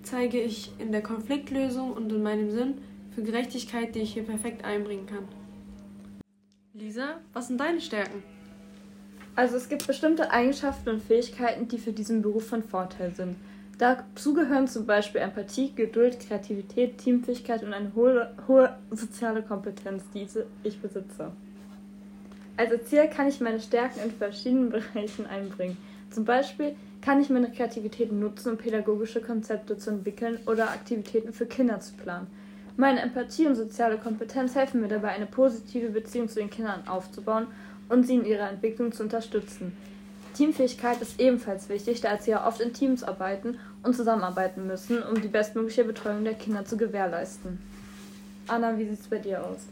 zeige 0.03 0.39
ich 0.39 0.72
in 0.79 0.91
der 0.91 1.01
Konfliktlösung 1.01 1.93
und 1.93 2.12
in 2.12 2.24
meinem 2.24 2.50
Sinn 2.50 2.75
für 3.12 3.22
Gerechtigkeit, 3.24 3.93
die 3.96 4.00
ich 4.00 4.13
hier 4.13 4.24
perfekt 4.24 4.65
einbringen 4.65 5.05
kann. 5.05 5.27
Lisa, 6.74 7.19
was 7.34 7.48
sind 7.48 7.60
deine 7.60 7.81
Stärken? 7.81 8.24
Also 9.36 9.58
es 9.58 9.69
gibt 9.69 9.88
bestimmte 9.88 10.31
Eigenschaften 10.31 10.89
und 10.89 11.03
Fähigkeiten, 11.03 11.67
die 11.67 11.77
für 11.77 11.93
diesen 11.93 12.22
Beruf 12.22 12.48
von 12.48 12.63
Vorteil 12.63 13.13
sind. 13.15 13.36
Dazu 13.79 14.33
gehören 14.33 14.67
zum 14.67 14.86
Beispiel 14.86 15.21
Empathie, 15.21 15.71
Geduld, 15.74 16.19
Kreativität, 16.19 16.98
Teamfähigkeit 16.98 17.63
und 17.63 17.74
eine 17.74 17.95
hohe, 17.95 18.29
hohe 18.45 18.75
soziale 18.91 19.41
Kompetenz, 19.41 20.03
die 20.13 20.27
ich 20.63 20.81
besitze. 20.81 21.31
Als 22.57 22.71
Erzieher 22.74 23.07
kann 23.07 23.29
ich 23.29 23.39
meine 23.39 23.62
Stärken 23.62 24.01
in 24.03 24.12
verschiedenen 24.12 24.69
Bereichen 24.93 25.25
einbringen. 25.27 25.77
Zum 26.12 26.25
Beispiel 26.25 26.75
kann 27.01 27.21
ich 27.21 27.29
meine 27.29 27.53
Kreativität 27.53 28.12
nutzen, 28.12 28.51
um 28.51 28.57
pädagogische 28.57 29.21
Konzepte 29.21 29.77
zu 29.77 29.91
entwickeln 29.91 30.39
oder 30.45 30.71
Aktivitäten 30.71 31.31
für 31.31 31.45
Kinder 31.45 31.79
zu 31.79 31.93
planen. 31.93 32.27
Meine 32.75 33.00
Empathie 33.00 33.48
und 33.48 33.55
soziale 33.55 33.98
Kompetenz 33.98 34.55
helfen 34.55 34.81
mir 34.81 34.89
dabei, 34.89 35.09
eine 35.09 35.25
positive 35.25 35.89
Beziehung 35.89 36.27
zu 36.27 36.39
den 36.39 36.50
Kindern 36.50 36.86
aufzubauen 36.86 37.48
und 37.88 38.05
sie 38.05 38.15
in 38.15 38.25
ihrer 38.25 38.50
Entwicklung 38.50 38.91
zu 38.91 39.03
unterstützen. 39.03 39.71
Teamfähigkeit 40.39 41.01
ist 41.01 41.19
ebenfalls 41.19 41.67
wichtig, 41.67 42.00
da 42.00 42.17
sie 42.17 42.31
ja 42.31 42.48
oft 42.48 42.62
in 42.62 42.72
Teams 42.72 43.03
arbeiten 43.03 43.58
und 43.84 43.93
zusammenarbeiten 43.93 44.67
müssen, 44.67 45.03
um 45.03 45.19
die 45.19 45.27
bestmögliche 45.27 45.84
Betreuung 45.84 46.24
der 46.24 46.34
Kinder 46.34 46.63
zu 46.63 46.77
gewährleisten. 46.77 47.60
Anna, 48.48 48.77
wie 48.77 48.86
sieht 48.86 49.01
es 49.01 49.08
bei 49.08 49.17
dir 49.17 49.43
aus? 49.43 49.67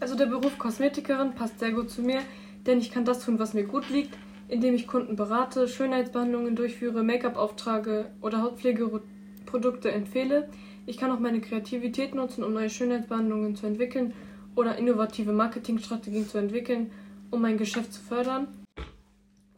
Also 0.00 0.14
der 0.14 0.24
Beruf 0.24 0.56
Kosmetikerin 0.56 1.34
passt 1.34 1.58
sehr 1.58 1.72
gut 1.72 1.90
zu 1.90 2.00
mir, 2.00 2.22
denn 2.64 2.78
ich 2.78 2.90
kann 2.90 3.04
das 3.04 3.22
tun, 3.22 3.38
was 3.38 3.52
mir 3.52 3.64
gut 3.64 3.90
liegt, 3.90 4.16
indem 4.48 4.74
ich 4.74 4.86
Kunden 4.86 5.14
berate, 5.14 5.68
Schönheitsbehandlungen 5.68 6.56
durchführe, 6.56 7.02
Make-up 7.02 7.36
auftrage 7.36 8.06
oder 8.22 8.40
Hautpflegeprodukte 8.40 9.92
empfehle. 9.92 10.48
Ich 10.86 10.96
kann 10.96 11.10
auch 11.10 11.20
meine 11.20 11.42
Kreativität 11.42 12.14
nutzen, 12.14 12.44
um 12.44 12.54
neue 12.54 12.70
Schönheitsbehandlungen 12.70 13.56
zu 13.56 13.66
entwickeln 13.66 14.14
oder 14.54 14.78
innovative 14.78 15.32
Marketingstrategien 15.32 16.26
zu 16.26 16.38
entwickeln, 16.38 16.92
um 17.30 17.42
mein 17.42 17.58
Geschäft 17.58 17.92
zu 17.92 18.00
fördern. 18.00 18.48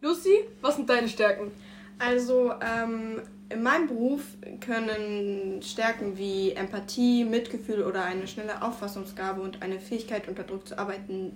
Lucy, 0.00 0.44
was 0.60 0.76
sind 0.76 0.88
deine 0.88 1.08
Stärken? 1.08 1.50
Also, 1.98 2.52
ähm, 2.62 3.20
in 3.50 3.62
meinem 3.62 3.88
Beruf 3.88 4.22
können 4.60 5.60
Stärken 5.60 6.16
wie 6.16 6.52
Empathie, 6.52 7.24
Mitgefühl 7.24 7.82
oder 7.82 8.04
eine 8.04 8.26
schnelle 8.28 8.62
Auffassungsgabe 8.62 9.42
und 9.42 9.60
eine 9.60 9.80
Fähigkeit 9.80 10.28
unter 10.28 10.44
Druck 10.44 10.68
zu 10.68 10.78
arbeiten 10.78 11.32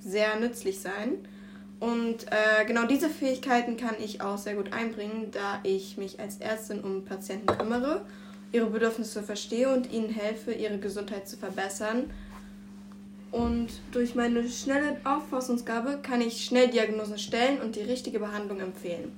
sehr 0.00 0.36
nützlich 0.36 0.80
sein. 0.80 1.26
Und 1.80 2.26
äh, 2.30 2.64
genau 2.66 2.86
diese 2.86 3.10
Fähigkeiten 3.10 3.76
kann 3.76 3.96
ich 4.02 4.20
auch 4.20 4.38
sehr 4.38 4.54
gut 4.54 4.72
einbringen, 4.72 5.30
da 5.32 5.60
ich 5.62 5.98
mich 5.98 6.20
als 6.20 6.38
Ärztin 6.38 6.80
um 6.80 7.04
Patienten 7.04 7.48
kümmere, 7.48 8.06
ihre 8.52 8.66
Bedürfnisse 8.66 9.22
verstehe 9.22 9.68
und 9.68 9.92
ihnen 9.92 10.08
helfe, 10.08 10.52
ihre 10.52 10.78
Gesundheit 10.78 11.28
zu 11.28 11.36
verbessern. 11.36 12.10
Und 13.32 13.68
durch 13.92 14.14
meine 14.14 14.48
schnelle 14.48 14.96
Auffassungsgabe 15.04 15.98
kann 16.02 16.20
ich 16.20 16.44
schnell 16.44 16.68
Diagnosen 16.68 17.18
stellen 17.18 17.60
und 17.60 17.76
die 17.76 17.80
richtige 17.80 18.18
Behandlung 18.18 18.60
empfehlen. 18.60 19.12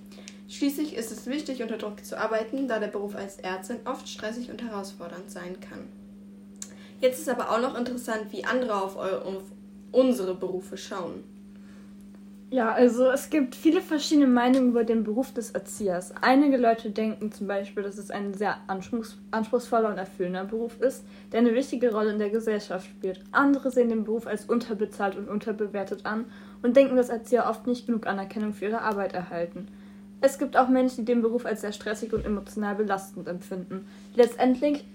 Schließlich 0.48 0.94
ist 0.94 1.12
es 1.12 1.26
wichtig, 1.26 1.62
unter 1.62 1.76
Druck 1.76 2.04
zu 2.04 2.18
arbeiten, 2.18 2.68
da 2.68 2.78
der 2.78 2.86
Beruf 2.86 3.14
als 3.14 3.36
Ärztin 3.38 3.80
oft 3.84 4.08
stressig 4.08 4.50
und 4.50 4.62
herausfordernd 4.62 5.30
sein 5.30 5.60
kann. 5.60 5.88
Jetzt 7.00 7.20
ist 7.20 7.28
aber 7.28 7.50
auch 7.50 7.60
noch 7.60 7.78
interessant, 7.78 8.32
wie 8.32 8.44
andere 8.44 8.82
auf, 8.82 8.96
auf 8.96 9.42
unsere 9.92 10.34
Berufe 10.34 10.76
schauen. 10.76 11.22
Ja, 12.50 12.72
also 12.72 13.10
es 13.10 13.28
gibt 13.28 13.54
viele 13.54 13.82
verschiedene 13.82 14.26
Meinungen 14.26 14.70
über 14.70 14.82
den 14.82 15.04
Beruf 15.04 15.34
des 15.34 15.50
Erziehers. 15.50 16.14
Einige 16.22 16.56
Leute 16.56 16.90
denken 16.90 17.30
zum 17.30 17.46
Beispiel, 17.46 17.82
dass 17.82 17.98
es 17.98 18.10
ein 18.10 18.32
sehr 18.32 18.56
anspruchs 18.68 19.18
anspruchsvoller 19.32 19.90
und 19.90 19.98
erfüllender 19.98 20.44
Beruf 20.44 20.80
ist, 20.80 21.04
der 21.30 21.40
eine 21.40 21.54
wichtige 21.54 21.92
Rolle 21.92 22.12
in 22.12 22.18
der 22.18 22.30
Gesellschaft 22.30 22.86
spielt. 22.86 23.20
Andere 23.32 23.70
sehen 23.70 23.90
den 23.90 24.04
Beruf 24.04 24.26
als 24.26 24.46
unterbezahlt 24.46 25.16
und 25.16 25.28
unterbewertet 25.28 26.06
an 26.06 26.24
und 26.62 26.74
denken, 26.74 26.96
dass 26.96 27.10
Erzieher 27.10 27.50
oft 27.50 27.66
nicht 27.66 27.86
genug 27.86 28.06
Anerkennung 28.06 28.54
für 28.54 28.64
ihre 28.64 28.80
Arbeit 28.80 29.12
erhalten. 29.12 29.68
Es 30.22 30.38
gibt 30.38 30.56
auch 30.56 30.68
Menschen, 30.68 31.04
die 31.04 31.12
den 31.12 31.22
Beruf 31.22 31.44
als 31.44 31.60
sehr 31.60 31.72
stressig 31.72 32.14
und 32.14 32.24
emotional 32.24 32.74
belastend 32.74 33.28
empfinden. 33.28 33.86
Letztendlich, 34.14 34.84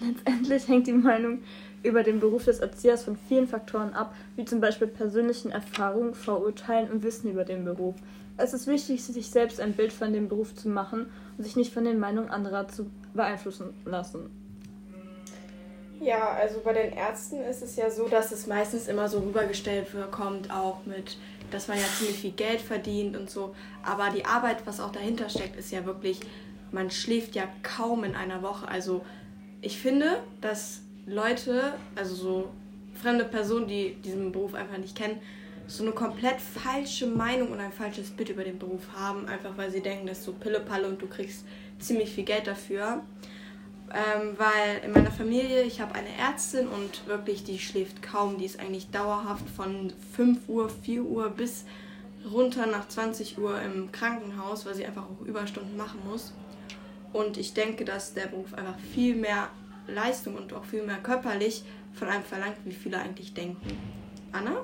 letztendlich 0.00 0.66
hängt 0.66 0.86
die 0.86 0.92
Meinung 0.92 1.40
über 1.82 2.02
den 2.02 2.20
Beruf 2.20 2.44
des 2.44 2.60
Erziehers 2.60 3.04
von 3.04 3.16
vielen 3.28 3.46
Faktoren 3.46 3.92
ab, 3.94 4.14
wie 4.34 4.44
zum 4.44 4.60
Beispiel 4.60 4.88
persönlichen 4.88 5.50
Erfahrungen, 5.50 6.14
Vorurteilen 6.14 6.90
und 6.90 7.02
Wissen 7.02 7.30
über 7.30 7.44
den 7.44 7.64
Beruf. 7.64 7.94
Es 8.38 8.52
ist 8.52 8.66
wichtig, 8.66 9.02
sich 9.02 9.30
selbst 9.30 9.60
ein 9.60 9.72
Bild 9.72 9.92
von 9.92 10.12
dem 10.12 10.28
Beruf 10.28 10.54
zu 10.54 10.68
machen 10.68 11.06
und 11.38 11.44
sich 11.44 11.56
nicht 11.56 11.72
von 11.72 11.84
den 11.84 11.98
Meinungen 11.98 12.28
anderer 12.28 12.68
zu 12.68 12.90
beeinflussen 13.14 13.72
lassen. 13.84 14.30
Ja, 16.00 16.32
also 16.32 16.60
bei 16.62 16.74
den 16.74 16.92
Ärzten 16.92 17.40
ist 17.40 17.62
es 17.62 17.76
ja 17.76 17.90
so, 17.90 18.06
dass 18.06 18.30
es 18.30 18.46
meistens 18.46 18.86
immer 18.86 19.08
so 19.08 19.20
rübergestellt 19.20 19.86
kommt, 20.10 20.50
auch 20.50 20.84
mit, 20.84 21.16
dass 21.50 21.68
man 21.68 21.78
ja 21.78 21.84
ziemlich 21.98 22.18
viel 22.18 22.32
Geld 22.32 22.60
verdient 22.60 23.16
und 23.16 23.30
so. 23.30 23.54
Aber 23.82 24.10
die 24.10 24.26
Arbeit, 24.26 24.58
was 24.66 24.80
auch 24.80 24.92
dahinter 24.92 25.30
steckt, 25.30 25.56
ist 25.56 25.72
ja 25.72 25.86
wirklich, 25.86 26.20
man 26.70 26.90
schläft 26.90 27.34
ja 27.34 27.44
kaum 27.62 28.04
in 28.04 28.14
einer 28.14 28.42
Woche. 28.42 28.68
Also 28.68 29.02
ich 29.62 29.80
finde, 29.80 30.18
dass 30.42 30.82
Leute, 31.06 31.74
also 31.94 32.14
so 32.14 32.48
fremde 32.94 33.24
Personen, 33.24 33.68
die 33.68 33.94
diesen 34.04 34.32
Beruf 34.32 34.54
einfach 34.54 34.78
nicht 34.78 34.96
kennen, 34.96 35.20
so 35.68 35.82
eine 35.82 35.92
komplett 35.92 36.40
falsche 36.40 37.06
Meinung 37.06 37.50
und 37.50 37.60
ein 37.60 37.72
falsches 37.72 38.10
Bild 38.10 38.28
über 38.28 38.44
den 38.44 38.58
Beruf 38.58 38.82
haben, 38.94 39.26
einfach 39.26 39.56
weil 39.56 39.70
sie 39.70 39.80
denken, 39.80 40.06
das 40.06 40.18
ist 40.18 40.24
so 40.24 40.32
Pillepalle 40.32 40.88
und 40.88 41.00
du 41.00 41.06
kriegst 41.06 41.44
ziemlich 41.78 42.10
viel 42.10 42.24
Geld 42.24 42.46
dafür. 42.46 43.02
Ähm, 43.94 44.36
weil 44.36 44.84
in 44.84 44.92
meiner 44.92 45.12
Familie, 45.12 45.62
ich 45.62 45.80
habe 45.80 45.94
eine 45.94 46.08
Ärztin 46.18 46.66
und 46.66 47.06
wirklich, 47.06 47.44
die 47.44 47.58
schläft 47.58 48.02
kaum. 48.02 48.36
Die 48.38 48.44
ist 48.44 48.58
eigentlich 48.58 48.90
dauerhaft 48.90 49.48
von 49.48 49.92
5 50.16 50.48
Uhr, 50.48 50.68
4 50.68 51.04
Uhr 51.04 51.30
bis 51.30 51.64
runter 52.30 52.66
nach 52.66 52.88
20 52.88 53.38
Uhr 53.38 53.60
im 53.62 53.92
Krankenhaus, 53.92 54.66
weil 54.66 54.74
sie 54.74 54.84
einfach 54.84 55.04
auch 55.04 55.24
Überstunden 55.24 55.76
machen 55.76 56.00
muss. 56.08 56.32
Und 57.12 57.38
ich 57.38 57.54
denke, 57.54 57.84
dass 57.84 58.12
der 58.14 58.26
Beruf 58.26 58.54
einfach 58.54 58.78
viel 58.92 59.14
mehr 59.14 59.50
Leistung 59.86 60.34
und 60.34 60.52
auch 60.52 60.64
viel 60.64 60.82
mehr 60.82 60.98
körperlich 60.98 61.64
von 61.92 62.08
einem 62.08 62.24
verlangt, 62.24 62.56
wie 62.64 62.72
viele 62.72 62.98
eigentlich 62.98 63.34
denken. 63.34 63.78
Anna? 64.32 64.56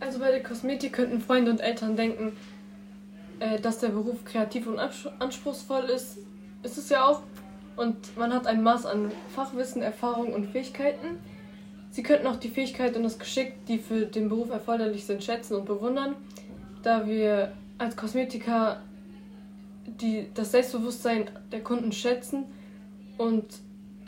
Also 0.00 0.18
bei 0.18 0.30
der 0.30 0.42
Kosmetik 0.42 0.94
könnten 0.94 1.20
Freunde 1.20 1.50
und 1.50 1.60
Eltern 1.60 1.96
denken, 1.96 2.32
äh, 3.38 3.60
dass 3.60 3.78
der 3.78 3.88
Beruf 3.88 4.24
kreativ 4.24 4.66
und 4.66 4.78
anspruchsvoll 4.78 5.84
ist. 5.84 6.18
Ist 6.62 6.78
es 6.78 6.88
ja 6.88 7.04
auch. 7.06 7.22
Und 7.76 8.16
man 8.16 8.32
hat 8.32 8.46
ein 8.46 8.62
Maß 8.62 8.86
an 8.86 9.10
Fachwissen, 9.34 9.82
Erfahrung 9.82 10.32
und 10.32 10.46
Fähigkeiten. 10.46 11.18
Sie 11.90 12.02
könnten 12.02 12.26
auch 12.26 12.36
die 12.36 12.48
Fähigkeit 12.48 12.96
und 12.96 13.02
das 13.02 13.18
Geschick, 13.18 13.64
die 13.66 13.78
für 13.78 14.06
den 14.06 14.28
Beruf 14.28 14.50
erforderlich 14.50 15.04
sind, 15.06 15.24
schätzen 15.24 15.56
und 15.56 15.64
bewundern, 15.64 16.14
da 16.82 17.06
wir 17.06 17.52
als 17.78 17.96
Kosmetiker 17.96 18.80
die, 19.86 20.28
das 20.34 20.52
Selbstbewusstsein 20.52 21.30
der 21.50 21.62
Kunden 21.62 21.92
schätzen 21.92 22.44
und 23.18 23.46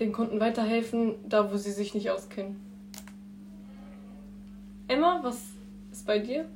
den 0.01 0.13
Kunden 0.13 0.41
weiterhelfen, 0.41 1.15
da 1.29 1.53
wo 1.53 1.57
sie 1.57 1.73
sich 1.73 1.95
nicht 1.95 2.11
auskennen. 2.11 2.57
Emma, 4.89 5.21
was 5.23 5.43
ist 5.91 6.07
bei 6.07 6.19
dir? 6.19 6.47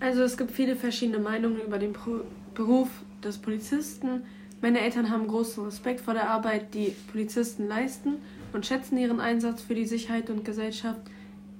Also 0.00 0.22
es 0.22 0.36
gibt 0.36 0.50
viele 0.50 0.76
verschiedene 0.76 1.18
Meinungen 1.18 1.60
über 1.60 1.78
den 1.78 1.92
Pro 1.92 2.20
Beruf 2.54 2.88
des 3.22 3.38
Polizisten. 3.38 4.22
Meine 4.60 4.80
Eltern 4.80 5.10
haben 5.10 5.26
großen 5.26 5.64
Respekt 5.64 6.00
vor 6.00 6.14
der 6.14 6.30
Arbeit, 6.30 6.72
die 6.74 6.94
Polizisten 7.10 7.66
leisten 7.66 8.16
und 8.52 8.64
schätzen 8.64 8.96
ihren 8.96 9.20
Einsatz 9.20 9.62
für 9.62 9.74
die 9.74 9.86
Sicherheit 9.86 10.30
und 10.30 10.44
Gesellschaft. 10.44 11.00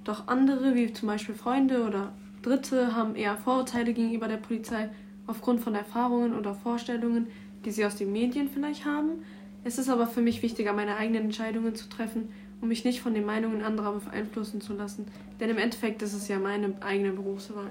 Doch 0.05 0.29
andere, 0.29 0.75
wie 0.75 0.93
zum 0.93 1.09
Beispiel 1.09 1.35
Freunde 1.35 1.85
oder 1.85 2.13
Dritte, 2.43 2.95
haben 2.95 3.17
eher 3.17 3.37
Vorurteile 3.37 3.93
gegenüber 3.93 4.29
der 4.29 4.37
Polizei 4.37 4.91
aufgrund 5.27 5.61
von 5.61 5.75
Erfahrungen 5.75 6.35
oder 6.35 6.55
Vorstellungen, 6.55 7.27
die 7.65 7.71
sie 7.71 7.85
aus 7.85 7.97
den 7.97 8.13
Medien 8.13 8.49
vielleicht 8.49 8.85
haben. 8.85 9.25
Es 9.65 9.79
ist 9.79 9.89
aber 9.89 10.07
für 10.07 10.21
mich 10.21 10.43
wichtiger, 10.43 10.75
meine 10.75 10.97
eigenen 10.97 11.25
Entscheidungen 11.25 11.75
zu 11.75 11.89
treffen 11.89 12.29
und 12.61 12.69
mich 12.69 12.85
nicht 12.85 13.01
von 13.01 13.15
den 13.15 13.25
Meinungen 13.25 13.63
anderer 13.63 13.93
beeinflussen 13.93 14.61
zu 14.61 14.75
lassen. 14.75 15.07
Denn 15.41 15.49
im 15.49 15.59
Endeffekt 15.59 16.03
ist 16.03 16.13
es 16.13 16.29
ja 16.29 16.39
meine 16.39 16.75
eigene 16.83 17.13
Berufswahl. 17.13 17.71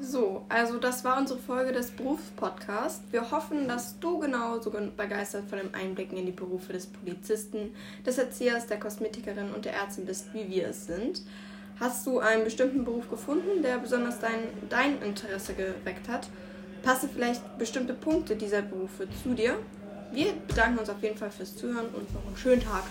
So, 0.00 0.44
also 0.48 0.78
das 0.78 1.04
war 1.04 1.18
unsere 1.18 1.38
Folge 1.38 1.72
des 1.72 1.92
Berufspodcasts. 1.92 3.04
Wir 3.12 3.30
hoffen, 3.30 3.68
dass 3.68 4.00
du 4.00 4.18
genauso 4.18 4.70
begeistert 4.70 5.44
von 5.48 5.58
den 5.58 5.74
Einblicken 5.74 6.18
in 6.18 6.26
die 6.26 6.32
Berufe 6.32 6.72
des 6.72 6.86
Polizisten, 6.86 7.70
des 8.04 8.18
Erziehers, 8.18 8.66
der 8.66 8.80
Kosmetikerin 8.80 9.52
und 9.54 9.64
der 9.64 9.74
Ärztin 9.74 10.06
bist, 10.06 10.34
wie 10.34 10.50
wir 10.50 10.68
es 10.68 10.86
sind. 10.86 11.22
Hast 11.78 12.06
du 12.06 12.18
einen 12.18 12.44
bestimmten 12.44 12.84
Beruf 12.84 13.08
gefunden, 13.10 13.62
der 13.62 13.78
besonders 13.78 14.18
dein, 14.18 14.48
dein 14.68 15.00
Interesse 15.02 15.54
geweckt 15.54 16.08
hat? 16.08 16.28
Passen 16.82 17.08
vielleicht 17.12 17.58
bestimmte 17.58 17.94
Punkte 17.94 18.34
dieser 18.34 18.62
Berufe 18.62 19.06
zu 19.22 19.34
dir? 19.34 19.56
Wir 20.12 20.32
bedanken 20.46 20.78
uns 20.78 20.90
auf 20.90 21.02
jeden 21.02 21.16
Fall 21.16 21.30
fürs 21.30 21.56
Zuhören 21.56 21.86
und 21.86 22.12
noch 22.12 22.26
einen 22.26 22.36
schönen 22.36 22.62
Tag. 22.62 22.84